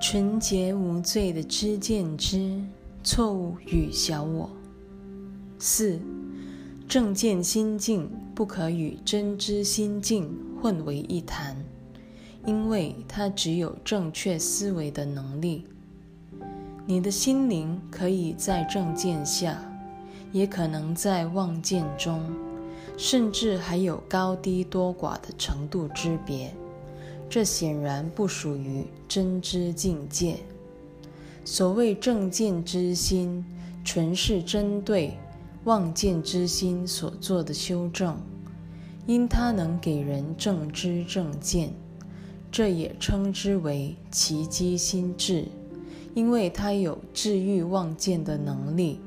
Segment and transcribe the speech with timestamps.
[0.00, 2.58] 纯洁无罪的知见之
[3.04, 4.48] 错误与小我。
[5.58, 6.00] 四、
[6.88, 11.54] 正见心境不可与真知心境混为一谈，
[12.46, 15.66] 因为它只有正确思维的能力。
[16.86, 19.62] 你的心灵可以在正见下，
[20.32, 22.22] 也可能在妄见中，
[22.96, 26.54] 甚至还有高低多寡的程度之别。
[27.30, 30.36] 这显然不属于真知境界。
[31.44, 33.44] 所谓正见之心，
[33.84, 35.16] 纯是针对
[35.64, 38.20] 妄见之心所做的修正，
[39.06, 41.72] 因它能给人正知正见，
[42.50, 45.46] 这也称之为奇迹心智。
[46.12, 49.00] 因为它有治愈妄见的能力，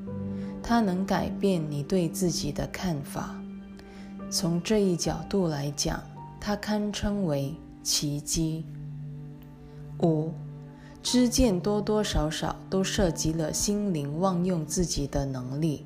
[0.64, 3.38] 它能改变你对自己的看法。
[4.30, 6.02] 从这一角度来讲，
[6.40, 8.66] 它堪称为奇迹。
[10.02, 10.32] 五，
[11.04, 15.86] 知见多多少少都涉及了心灵妄用自己的能力，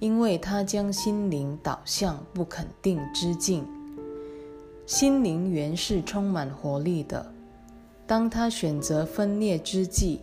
[0.00, 3.64] 因为它将心灵导向不肯定之境。
[4.86, 7.32] 心灵原是充满活力的，
[8.06, 10.20] 当他选择分裂之际。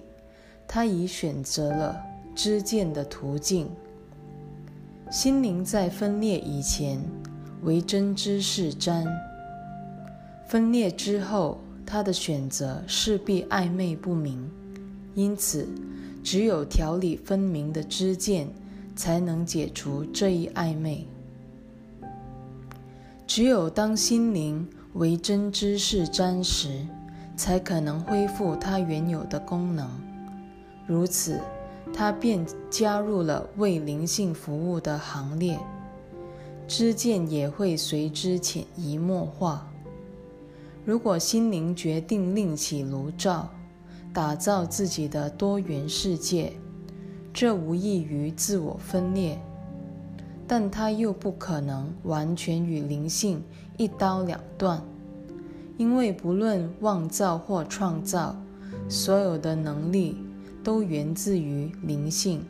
[0.65, 2.01] 他已选择了
[2.33, 3.69] 知见的途径。
[5.11, 6.99] 心灵在分裂以前
[7.61, 9.05] 为真知是瞻，
[10.47, 14.49] 分裂之后，他的选择势必暧昧不明。
[15.15, 15.67] 因此，
[16.23, 18.47] 只有条理分明的知见，
[18.95, 21.05] 才能解除这一暧昧。
[23.25, 26.85] 只有当心灵为真知是瞻时，
[27.35, 29.89] 才可能恢复它原有的功能。
[30.85, 31.39] 如此，
[31.93, 35.59] 他便加入了为灵性服务的行列，
[36.67, 39.67] 知见也会随之潜移默化。
[40.85, 43.49] 如果心灵决定另起炉灶，
[44.13, 46.53] 打造自己的多元世界，
[47.33, 49.39] 这无异于自我分裂，
[50.47, 53.41] 但它又不可能完全与灵性
[53.77, 54.81] 一刀两断，
[55.77, 58.35] 因为不论妄造或创造，
[58.87, 60.17] 所有的能力。
[60.63, 62.41] 都源自于灵性。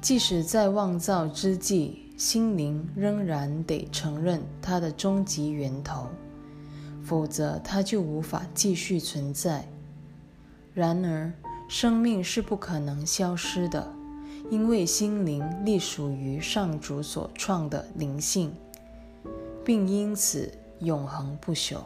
[0.00, 6.08] 即使在妄造之际，心灵仍然得承认它的终极源头，
[7.00, 9.64] 否则它就无法继续存在。
[10.74, 11.32] 然而，
[11.68, 13.88] 生命是不可能消失的，
[14.50, 18.52] 因为心灵隶属于上主所创的灵性，
[19.64, 21.82] 并因此永恒不朽。